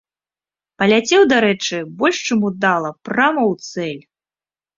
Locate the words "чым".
2.27-2.39